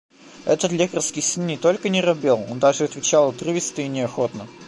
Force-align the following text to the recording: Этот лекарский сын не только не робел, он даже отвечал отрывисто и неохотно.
Этот 0.45 0.71
лекарский 0.71 1.21
сын 1.21 1.45
не 1.45 1.57
только 1.59 1.87
не 1.87 2.01
робел, 2.01 2.43
он 2.49 2.57
даже 2.57 2.85
отвечал 2.85 3.29
отрывисто 3.29 3.83
и 3.83 3.87
неохотно. 3.87 4.47